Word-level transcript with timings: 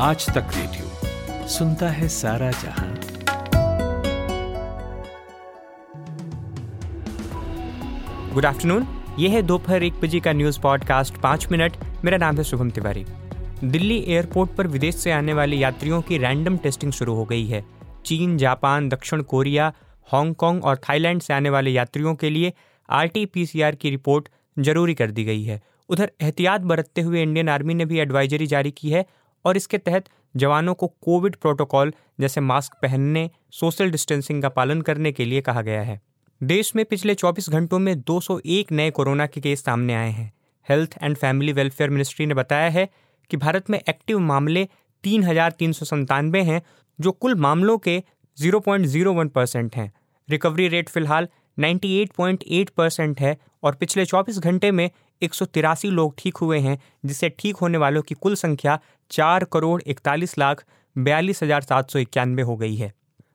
आज 0.00 0.26
तक 0.26 0.46
रेडियो। 0.56 1.08
सुनता 1.48 1.88
है 1.88 2.08
सारा 2.08 2.50
जहाँ। 2.50 2.94
Good 8.34 8.46
afternoon. 8.46 8.86
ये 9.18 9.28
है 9.28 9.42
दोपहर 9.42 9.82
एक 9.82 9.92
बजे 9.92 10.20
का 10.20 10.32
न्यूज़ 10.32 10.60
पॉडकास्ट 10.60 11.16
पाँच 11.16 11.48
मिनट। 11.52 11.76
मेरा 12.04 12.18
नाम 12.18 12.36
है 12.36 12.44
शुभम 12.44 12.70
तिवारी। 12.70 13.04
दिल्ली 13.64 14.04
एयरपोर्ट 14.08 14.50
पर 14.50 14.66
विदेश 14.66 14.94
से 14.94 15.12
आने 15.12 15.32
वाले 15.32 15.56
यात्रियों 15.56 16.02
की 16.02 16.18
रैंडम 16.18 16.56
टेस्टिंग 16.56 16.92
शुरू 16.92 17.14
हो 17.14 17.24
गई 17.24 17.46
है। 17.46 17.64
चीन, 18.06 18.36
जापान, 18.36 18.88
दक्षिण 18.88 19.22
कोरिया, 19.22 19.72
हांगकांग 20.12 20.64
और 20.64 20.76
थाईलैंड 20.76 21.20
से 21.20 21.34
आने 21.34 21.50
वाले 21.50 21.70
यात्रियों 21.70 22.14
के 22.14 22.30
लिए 22.30 22.52
आरटीपीसीआर 22.90 23.74
की 23.74 23.90
रिपोर्ट 23.90 24.28
ज़रूरी 24.58 24.94
कर 24.94 25.10
दी 25.10 25.24
गई 25.24 25.44
है। 25.44 25.62
उधर 25.88 26.12
एहतियात 26.20 26.60
बरतते 26.60 27.00
हुए 27.00 27.22
इंडियन 27.22 27.48
आर्मी 27.48 27.74
ने 27.74 27.84
भी 27.84 27.98
एडवाइजरी 27.98 28.46
जारी 28.46 28.70
की 28.70 28.90
है 28.90 29.06
और 29.44 29.56
इसके 29.56 29.78
तहत 29.78 30.04
जवानों 30.36 30.74
को 30.74 30.86
कोविड 30.86 31.36
प्रोटोकॉल 31.36 31.92
जैसे 32.20 32.40
मास्क 32.40 32.74
पहनने, 32.82 33.30
सोशल 33.50 33.90
डिस्टेंसिंग 33.90 34.42
का 34.42 34.48
पालन 34.48 34.80
करने 34.80 35.12
के 35.12 35.24
लिए 35.24 35.40
कहा 35.40 35.62
गया 35.62 35.82
है। 35.82 36.00
देश 36.42 36.76
में 36.76 36.84
पिछले 36.84 37.14
24 37.14 37.50
घंटों 37.50 37.78
में 37.78 38.00
201 38.00 38.72
नए 38.72 38.90
कोरोना 38.90 39.26
के 39.26 39.40
केस 39.40 39.64
सामने 39.64 39.94
आए 39.94 40.10
हैं। 40.10 40.32
Health 40.68 40.98
and 41.02 41.16
family 41.16 41.52
welfare 41.52 41.90
ministry 41.90 42.26
ने 42.26 42.34
बताया 42.34 42.70
है 42.70 42.88
कि 43.30 43.36
भारत 43.36 43.70
में 43.70 43.80
एक्टिव 43.88 44.18
मामले 44.18 44.68
तीन 45.02 45.22
हैं, 46.42 46.62
जो 47.00 47.12
कुल 47.12 47.34
मामलों 47.34 47.78
के 47.78 48.02
0.01 48.38 49.28
परसेंट 49.28 49.76
हैं। 49.76 49.92
रिकवरी 50.30 50.68
रेट 50.68 50.88
फ़िलहाल 50.88 51.28
98.8 51.58 52.68
परसेंट 52.68 53.20
है 53.20 53.38
और 53.64 53.74
पिछले 53.74 54.04
24 54.06 54.38
घंटे 54.38 54.70
में 54.70 54.88
एक 55.22 55.34
सौ 55.34 55.44
तिरासी 55.44 55.90
लोग 55.90 56.14
ठीक 56.18 56.36
हुए 56.36 56.58
हैं, 56.58 56.78
जिससे 57.06 57.28
ठीक 57.38 57.56
होने 57.56 57.78
वालों 57.78 58.02
की 58.02 58.14
कुल 58.14 58.34
संख्या 58.34 58.78
चार 59.10 59.44
करोड़ 59.44 59.80
इकतालीस 59.82 60.38
लाख 60.38 60.64
बयालीस 60.96 61.42
हज़ार 61.42 61.62
सात 61.62 61.90
सौ 61.90 61.98
इक्यानवे 61.98 62.42
हो 62.42 62.56
गई 62.56 62.74
है। 62.76 62.92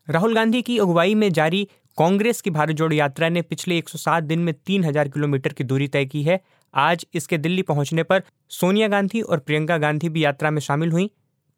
राहुल 0.10 0.36
गांधी 0.36 0.62
की 0.62 0.78
अगुवाई 0.80 1.16
में 1.16 1.32
जारी 1.34 1.68
कांग्रेस 1.98 2.42
की 2.42 2.50
भारत 2.50 2.76
जोड़ो 2.76 2.96
यात्रा 2.96 3.30
ने 3.30 3.42
पिछले 3.42 3.78
107 3.78 4.24
दिन 4.24 4.40
में 4.40 4.54
3000 4.68 5.10
किलोमीटर 5.10 5.54
की 5.54 5.64
दूरी 5.64 5.88
तय 5.88 6.06
की 6.06 6.24
है। 6.24 6.40
आज 6.74 7.06
इसके 7.14 7.38
दिल्ली 7.38 7.62
पहुँचने 7.62 8.04
पर 8.04 8.24
सोनिया 8.50 8.88
गांधी 8.88 9.22
और 9.22 9.40
प्रियंका 9.40 9.78
गांधी 9.78 10.10
भी 10.10 10.24
यात्रा 10.24 10.52
में 10.52 10.60
शामिल 10.62 10.92
हुई। 10.92 11.10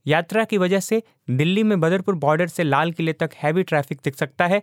यात्रा 0.06 0.44
की 0.44 0.58
वजह 0.58 0.80
से 0.80 1.02
दिल्ली 1.30 1.64
में 1.64 1.80
बदरपुर 1.80 2.16
बॉर्डर 2.16 2.48
से 2.48 2.64
लाल 2.64 2.92
किले 2.92 3.14
तक 3.14 3.32
हैवी 3.44 3.64
ट्रैफ़िक 3.64 4.00
दिख 4.04 4.16
सकता 4.16 4.46
है। 4.48 4.62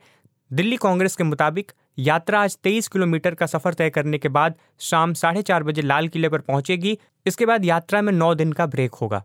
दिल्ली 0.51 0.77
कांग्रेस 0.77 1.17
के 1.17 1.25
मुताबिक 1.25 1.73
यात्रा 2.01 2.41
आज 2.41 2.59
23 2.63 2.89
किलोमीटर 2.89 3.35
का 3.35 3.47
सफ़र 3.47 3.75
तय 3.75 3.91
करने 3.91 4.19
के 4.19 4.29
बाद 4.29 4.55
शाम 4.79 5.15
साढ़े 5.15 5.43
चार 5.43 5.63
बजे 5.63 5.83
लाल 5.83 6.09
किले 6.09 6.29
पर 6.29 6.39
पहुंचेगी। 6.39 6.99
इसके 7.27 7.47
बाद 7.47 7.65
यात्रा 7.65 8.03
में 8.03 8.13
नौ 8.13 8.35
दिन 8.35 8.53
का 8.53 8.67
ब्रेक 8.67 8.95
होगा। 8.95 9.25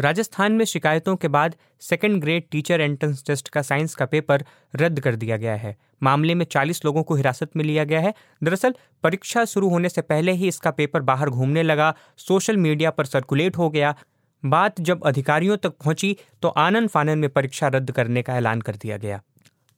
राजस्थान 0.00 0.52
में 0.52 0.64
शिकायतों 0.64 1.16
के 1.16 1.28
बाद 1.28 1.54
second 1.80 2.20
grade 2.20 2.44
teacher 2.50 2.80
entrance 2.80 3.24
test 3.26 3.48
का 3.48 3.62
साइंस 3.62 3.94
का 3.94 4.06
पेपर 4.06 4.44
रद्द 4.76 5.00
कर 5.00 5.16
दिया 5.16 5.36
गया 5.36 5.56
है। 5.56 5.76
मामले 6.02 6.34
में 6.34 6.44
40 6.44 6.84
लोगों 6.84 7.02
को 7.02 7.14
हिरासत 7.14 7.56
में 7.56 7.64
लिया 7.64 7.84
गया 7.84 8.00
है। 8.00 8.14
दरअसल, 8.42 8.74
परीक्षा 9.02 9.44
शुरू 9.44 9.68
होने 9.68 9.88
से 9.88 10.00
पहले 10.00 10.32
ही 10.32 10.48
इसका 10.48 10.70
पेपर 10.70 11.00
बाहर 11.00 11.30
घूमने 11.30 11.62
लगा 11.62 11.94
सोशल 12.16 12.56
मीडिया 12.56 12.90
पर 12.90 13.04
सर्कुलेट 13.04 13.56
हो 13.56 13.70
गया। 13.70 13.96
बात 14.44 14.80
जब 14.80 15.04
अधिकारियों 15.04 15.56
तक 15.56 15.68
पहुँची 15.68 16.16
तो 16.42 16.48
आनंद 16.48 16.88
फानन 16.88 17.18
में 17.18 17.30
परीक्षा 17.30 17.68
रद्द 17.68 17.90
करने 17.90 18.22
का 18.22 18.36
ऐलान 18.36 18.60
कर 18.60 18.76
दिया 18.76 18.96
गया। 18.96 19.22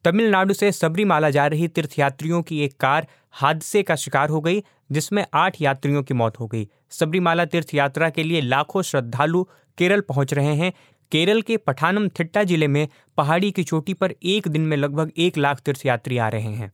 तमिलनाडु 0.04 0.54
से 0.54 0.70
सबरीमाला 0.72 1.30
जा 1.30 1.46
रही 1.46 1.68
तीर्थयात्रियों 1.68 2.42
की 2.42 2.60
एक 2.60 2.76
कार 2.80 3.06
हादसे 3.32 3.82
का 3.82 3.96
शिकार 3.96 4.28
हो 4.28 4.40
गई, 4.40 4.62
जिसमें 4.92 5.24
आठ 5.34 5.60
यात्रियों 5.62 6.02
की 6.02 6.14
मौत 6.14 6.40
हो 6.40 6.46
गई। 6.46 6.68
सबरीमाला 6.90 7.44
तीर्थ 7.44 7.74
यात्रा 7.74 8.10
के 8.10 8.22
लिए 8.22 8.40
लाखों 8.40 8.82
श्रद्धालु 8.82 9.42
केरल 9.78 10.00
पहुँच 10.00 10.34
रहे 10.34 10.54
हैं। 10.54 10.72
केरल 11.12 11.42
के 11.42 11.56
पठानम 11.56 12.08
थिट्टा 12.08 12.44
ज़िले 12.44 12.68
में 12.68 12.88
पहाड़ी 13.16 13.50
की 13.50 13.62
चोटी 13.62 13.94
पर 13.94 14.14
एक 14.22 14.48
दिन 14.48 14.62
में 14.62 14.76
लगभग 14.76 15.12
एक 15.16 15.38
लाख 15.38 15.60
तीर्थयात्री 15.60 16.18
आ 16.18 16.28
रहे 16.28 16.52
हैं। 16.54 16.72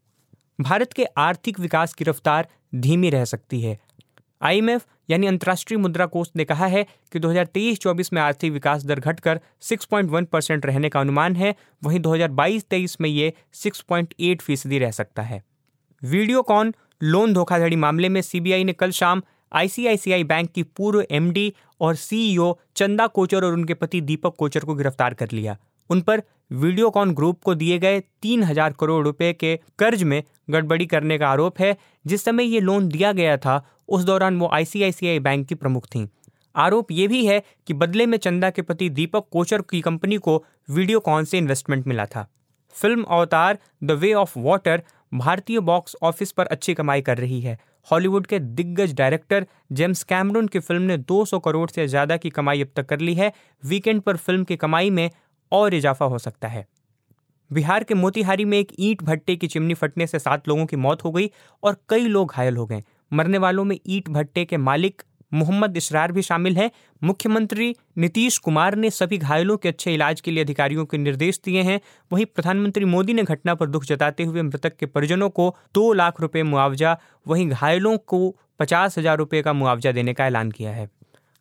भारत 0.61 0.93
के 0.93 1.05
आर्थिक 1.05 1.61
विकास 1.61 1.95
की 1.95 2.05
रफ्तार 2.05 2.49
धीमी 2.75 3.11
रह 3.11 3.25
सकती 3.25 3.61
है। 3.61 3.79
आईएमएफ, 4.43 4.87
यानी 5.11 5.27
अंतर्राष्ट्रीय 5.27 5.79
मुद्रा 5.79 6.07
कोष, 6.07 6.29
ने 6.37 6.45
कहा 6.45 6.67
है 6.67 6.87
कि 7.13 7.19
2023-24 7.19 8.13
में 8.13 8.23
आर्थिक 8.23 8.53
विकास 8.53 8.85
दर 8.85 9.01
घटकर 9.01 9.41
6.1 9.61 10.25
परसेंट 10.25 10.67
रहने 10.67 10.89
का 10.89 11.01
अनुमान 11.01 11.37
है। 11.37 11.55
वहीं 11.85 12.01
2022-23 12.01 13.01
में 13.01 13.09
ये 13.11 13.33
6.8 13.55 14.43
फ़ीसदी 14.43 14.79
रह 14.79 14.91
सकता 14.91 15.23
है। 15.23 15.43
वीडियोकॉन, 16.03 16.75
लोन 17.03 17.35
धोखाधड़ी 17.35 17.77
मामले 17.77 18.09
में 18.09 18.23
सीबीआई 18.23 18.65
ने 18.65 18.73
कल 18.73 18.91
शाम 18.91 19.23
आईसीआईसीआई 19.53 20.25
बैंक 20.25 20.51
की 20.53 20.63
पूर्व 20.63 21.05
एमडी 21.11 21.53
और 21.81 21.95
सीईओ 21.95 22.59
चंदा 22.77 23.07
कोचर 23.07 23.45
और 23.45 23.53
उनके 23.53 23.75
पति 23.75 24.01
दीपक 24.01 24.35
कोचर 24.37 24.61
को 24.61 24.75
गिरफ़्तार 24.75 25.15
कर 25.15 25.29
लिया। 25.33 25.57
उन 25.91 26.01
पर 26.01 26.23
वीडियोकॉन 26.53 27.15
ग्रुप 27.15 27.43
को 27.43 27.55
दिए 27.55 27.79
गए 27.79 28.01
तीन 28.23 28.43
हज़ार 28.43 28.73
करोड़ 28.73 29.05
रुपए 29.05 29.33
के 29.33 29.57
कर्ज 29.79 30.03
में 30.03 30.23
गड़बड़ी 30.51 30.87
करने 30.87 31.19
का 31.19 31.29
आरोप 31.29 31.61
है। 31.61 31.77
जिस 32.05 32.25
समय 32.25 32.45
ये 32.45 32.61
लोन 32.61 32.89
दिया 32.89 33.13
गया 33.13 33.37
था, 33.37 33.65
उस 33.89 34.05
दौरान 34.05 34.39
वो 34.39 34.49
आईसीआईसीआई 34.53 35.19
बैंक 35.21 35.47
की 35.49 35.55
प्रमुख 35.55 35.87
थीं। 35.87 36.07
आरोप 36.57 36.93
ये 36.93 37.07
भी 37.09 37.25
है 37.27 37.43
कि 37.67 37.75
बदले 37.75 38.07
में 38.07 38.19
चंदा 38.19 38.51
के 38.51 38.63
पति 38.63 38.89
दीपक 38.91 39.27
कोचर 39.33 39.63
की 39.63 39.81
कंपनी 39.81 40.17
को 40.19 40.43
वीडियोकॉन 40.71 41.25
से 41.25 41.39
इन्वेस्टमेंट 41.39 41.87
मिला 41.87 42.07
था। 42.07 42.27
Film 42.75 43.03
Avatar 43.05 43.59
the 43.85 43.91
way 43.93 44.13
of 44.15 44.39
water 44.39 44.83
भारतीय 45.15 45.61
बॉक्स 45.63 45.97
ऑफ़िस 46.03 46.33
पर 46.33 46.47
अच्छी 46.47 46.75
कमाई 46.75 47.03
कर 47.03 47.19
रही 47.19 47.41
है। 47.41 47.59
हॉलीवुड 47.89 48.27
के 48.27 48.39
दिग्गज 48.39 48.95
डायरेक्टर 48.95 49.47
जेम्स 49.73 50.03
कैमरून 50.05 50.47
की 50.47 50.59
फ़िल्म 50.59 50.83
ने 50.83 50.97
200 51.01 51.39
करोड़ 51.39 51.69
से 51.71 51.87
ज़्यादा 51.89 52.17
की 52.17 52.31
कमाई 52.31 52.63
अब 52.63 52.69
तक 52.77 52.87
कर 52.87 53.01
ली 53.01 53.15
है। 53.15 53.33
वीकेंड 53.63 54.01
पर 54.03 54.17
फ़िल्म 54.17 54.45
की 54.45 54.57
कमाई 54.57 54.91
में 54.91 55.11
और 55.53 55.75
इजाफा 55.75 56.05
हो 56.05 56.19
सकता 56.19 56.49
है। 56.49 56.67
बिहार 57.51 57.85
के 57.85 57.95
मोतिहारी 57.95 58.45
में 58.45 58.59
एक 58.59 58.73
ईंट 58.79 59.03
भट्टे 59.03 59.37
की 59.37 59.47
चिमनी 59.47 59.75
फटने 59.75 60.07
से 60.07 60.19
सात 60.19 60.49
लोगों 60.49 60.65
की 60.67 60.77
मौत 60.77 61.05
हो 61.05 61.11
गई 61.11 61.31
और 61.63 61.77
कई 61.89 62.07
लोग 62.07 62.33
घायल 62.33 62.57
हो 62.57 62.67
गए। 62.67 62.83
मरने 63.13 63.39
वालों 63.39 63.65
में 63.65 63.79
ईंट 63.79 64.09
भट्टे 64.09 64.45
के 64.45 64.57
मालिक 64.59 65.03
मोहम्मद 65.33 65.77
इसरार 65.77 66.13
भी 66.13 66.23
शामिल 66.23 66.57
हैं। 66.57 66.71
मुख्यमंत्री 67.03 67.75
नीतीश 67.99 68.39
कुमार 68.39 68.75
ने 68.75 68.91
सभी 68.91 69.19
घायलों 69.19 69.57
के 69.57 69.69
अच्छे 69.69 69.95
इलाज 69.95 70.21
के 70.21 70.31
लिए 70.31 70.45
अधिकारियों 70.45 70.85
के 70.87 70.99
निर्देश 70.99 71.41
दिए 71.45 71.63
हैं। 71.63 71.81
वहीं 72.11 72.27
प्रधानमंत्री 72.27 72.85
मोदी 72.85 73.15
ने 73.15 73.23
घटना 73.23 73.55
पर 73.55 73.67
दुख 73.67 73.85
जताते 73.85 74.25
हुए 74.25 74.43
मृतक 74.43 74.77
के 74.77 74.87
परिजनों 74.87 75.29
को 75.31 75.55
दो 75.75 75.93
लाख 75.93 76.21
रुपए 76.21 76.43
मुआवजा, 76.43 76.97
वहीं 77.27 77.49
घायलों 77.49 77.97
को 77.99 78.37
पचास 78.59 78.99
हज़ार 78.99 79.19
रुपये 79.19 79.43
का 79.43 79.53
मुआवजा 79.53 79.93
देने 79.93 80.15
का 80.15 80.27
ऐलान 80.27 80.51
किया 80.51 80.71
है। 80.71 80.89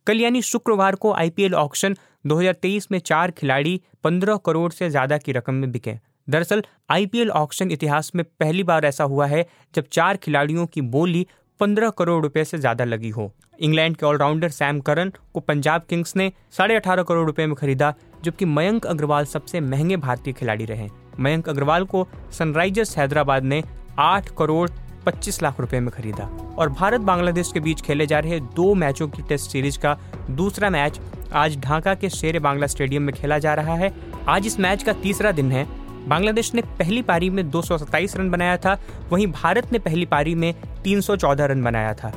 कल 0.07 0.21
यानी 0.21 0.41
शुक्रवार 0.41 0.95
को 0.95 1.13
आईपीएल 1.13 1.53
ऑक्शन 1.53 1.95
2023 2.25 2.87
में 2.91 2.99
चार 2.99 3.31
खिलाड़ी 3.31 3.81
15 4.03 4.39
करोड़ 4.45 4.71
से 4.71 4.89
ज़्यादा 4.89 5.17
की 5.17 5.31
रकम 5.31 5.53
में 5.53 5.71
बिके। 5.71 5.93
दरअसल, 6.29 6.63
आईपीएल 6.89 7.29
ऑक्शन 7.29 7.71
इतिहास 7.71 8.11
में 8.15 8.25
पहली 8.39 8.63
बार 8.63 8.85
ऐसा 8.85 9.03
हुआ 9.03 9.27
है 9.27 9.45
जब 9.75 9.85
चार 9.91 10.17
खिलाड़ियों 10.17 10.65
की 10.65 10.81
बोली 10.81 11.27
पंद्रह 11.59 11.89
करोड़ 11.89 12.23
रुपए 12.23 12.43
से 12.43 12.57
ज़्यादा 12.57 12.85
लगी 12.85 13.09
हो। 13.09 13.31
इंग्लैंड 13.59 13.97
के 13.97 14.05
ऑलराउंडर 14.05 14.49
सैम 14.49 14.79
करन 14.79 15.11
को 15.33 15.39
पंजाब 15.39 15.85
किंग्स 15.89 16.15
ने 16.15 16.31
साढ़े 16.51 16.75
अठारह 16.75 17.03
करोड़ 17.03 17.25
रुपए 17.25 17.45
में 17.45 17.55
खरीदा, 17.55 17.93
जबकि 18.23 18.45
मयंक 18.45 18.85
अग्रवाल 18.85 19.25
सबसे 19.25 19.59
महँगे 19.59 19.97
भारतीय 19.97 20.33
खिलाड़ी 20.33 20.65
रहे। 20.65 20.89
मयंक 21.19 21.49
अग्रवाल 21.49 21.85
को 21.85 22.07
सनराइजर्स 22.31 22.97
हैदराबाद 22.97 23.43
ने 23.43 23.63
आठ 23.99 24.29
करोड़ 24.37 24.69
पच्चीस 25.05 25.43
लाख 25.43 25.59
रुपए 25.59 25.79
में 25.79 25.89
खरीदा। 25.89 26.55
और 26.57 26.69
भारत 26.69 27.01
बांग्लादेश 27.01 27.51
के 27.53 27.59
बीच 27.59 27.81
खेले 27.81 28.07
जा 28.07 28.19
रहे 28.19 28.39
दो 28.39 28.73
मैचों 28.73 29.07
की 29.07 29.21
टेस्ट 29.21 29.51
सीरीज़ 29.51 29.79
का 29.79 29.97
दूसरा 30.31 30.69
मैच 30.69 30.99
आज 31.33 31.57
ढाका 31.57 31.93
के 31.93 32.09
शेर 32.09 32.39
बांग्ला 32.39 32.67
स्टेडियम 32.67 33.03
में 33.03 33.15
खेला 33.15 33.39
जा 33.39 33.53
रहा 33.53 33.75
है। 33.75 33.93
आज 34.27 34.47
इस 34.47 34.59
मैच 34.59 34.83
का 34.83 34.93
तीसरा 34.93 35.31
दिन 35.31 35.51
है। 35.51 35.67
बांग्लादेश 36.07 36.53
ने 36.53 36.61
पहली 36.61 37.01
पारी 37.01 37.29
में 37.29 37.49
दो 37.49 37.61
सौ 37.61 37.77
सताइस 37.77 38.17
रन 38.17 38.29
बनाया 38.29 38.57
था। 38.57 38.81
वहीं 39.09 39.27
भारत 39.27 39.71
ने 39.71 39.79
पहली 39.79 40.05
पारी 40.05 40.35
में 40.35 40.53
314 40.83 41.45
रन 41.45 41.63
बनाया 41.63 41.93
था। 41.93 42.09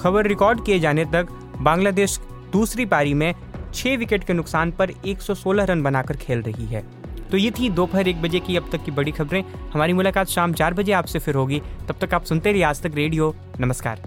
खबर 0.00 0.26
रिकॉर्ड 0.26 0.64
किए 0.64 0.78
जाने 0.80 1.04
तक 1.04 1.28
बांग्लादेश 1.60 2.20
दूसरी 2.52 2.84
पारी 2.84 3.14
में 3.14 3.34
छह 3.74 3.96
विकेट 3.96 4.24
के 4.24 4.32
नुकसान 4.32 4.70
पर 4.70 4.90
116 5.06 5.64
रन 5.64 5.82
बनाकर 5.82 6.16
खेल 6.16 6.42
रही 6.42 6.66
है। 6.66 7.05
तो 7.30 7.36
ये 7.36 7.50
थी 7.50 7.68
दोपहर 7.70 8.08
एक 8.08 8.22
बजे 8.22 8.40
की 8.40 8.56
अब 8.56 8.68
तक 8.72 8.84
की 8.84 8.90
बड़ी 8.90 9.12
खबरें। 9.12 9.42
हमारी 9.74 9.92
मुलाकात 9.92 10.26
शाम 10.26 10.52
चार 10.52 10.74
बजे 10.74 10.92
आपसे 10.92 11.18
फिर 11.18 11.34
होगी। 11.34 11.62
तब 11.88 11.94
तक 12.00 12.14
आप 12.14 12.24
सुनते 12.24 12.52
रहिए 12.52 12.64
आज 12.64 12.82
तक 12.82 12.92
रेडियो। 12.94 13.34
नमस्कार। 13.60 14.00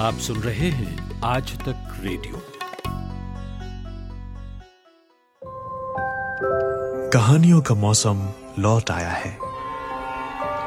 आप 0.00 0.14
सुन 0.14 0.36
रहे 0.36 0.68
हैं 0.70 1.20
आज 1.24 1.52
तक 1.58 2.00
रेडियो। 2.00 2.42
कहानियों 7.10 7.60
का 7.60 7.74
मौसम 7.74 8.28
लौट 8.58 8.90
आया 8.90 9.10
है। 9.10 9.38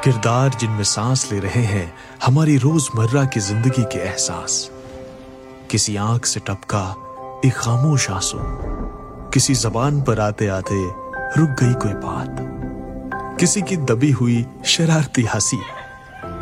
किरदार 0.03 0.49
जिनमें 0.49 0.83
सांस 0.83 1.31
ले 1.31 1.39
रहे 1.39 1.63
हैं 1.63 1.93
हमारी 2.25 2.57
रोज़मर्रा 2.57 3.25
की 3.25 3.39
ज़िंदगी 3.39 3.83
के 3.83 3.99
एहसास। 3.99 4.71
किसी 5.71 5.95
आँख 5.95 6.25
से 6.25 6.39
टपका 6.39 6.85
एक 7.45 7.53
खामोश 7.53 8.09
आँसू। 8.09 8.37
किसी 9.35 9.53
जबान 9.53 10.01
पर 10.01 10.19
आते 10.19 10.47
आते 10.47 10.75
रुक 11.37 11.49
गई 11.61 11.73
कोई 11.73 11.93
बात। 12.03 12.37
किसी 13.39 13.61
की 13.61 13.77
दबी 13.77 14.11
हुई 14.11 14.45
शरारती 14.65 15.23
हँसी, 15.23 15.59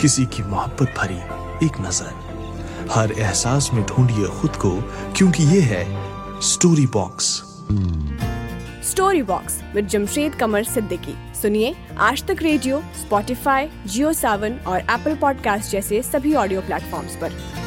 किसी 0.02 0.26
की 0.26 0.44
मोहब्बत 0.44 0.94
भरी 0.98 1.66
एक 1.66 1.80
नज़र। 1.82 2.92
हर 2.92 3.12
एहसास 3.12 3.70
में 3.74 3.84
ढूंढिए 3.86 4.28
खुद 4.42 4.56
को, 4.56 4.72
क्योंकि 5.18 5.44
ये 5.46 5.62
है 5.62 5.84
story 6.42 6.86
box 6.88 7.34
story 8.92 9.24
box 9.24 9.60
with 9.76 9.88
Jamshed 9.88 10.36
Qamar 10.36 10.64
Siddiqui 10.64 11.16
सुनिए 11.42 11.76
आज 12.02 12.24
तक 12.24 12.44
रेडियो 12.44 12.84
स्पॉटिफाई 13.02 13.70
जियो 13.88 14.14
सावन 14.14 14.60
और 14.68 14.80
एप्पल 14.80 15.16
पॉडकास्ट 15.16 15.72
जैसे 15.72 16.04
सभी 16.04 16.36
ऑडियो 16.36 16.62
प्लेटफॉर्म्स 16.62 17.16
पर। 17.16 17.63